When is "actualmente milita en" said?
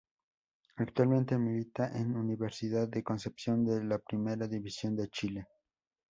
0.77-2.15